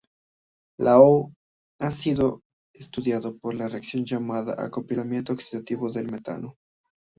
[0.79, 1.31] LaO
[1.79, 2.41] ha sido
[2.73, 6.55] estudiado por la reacción llamada acoplamiento oxidativo del metano.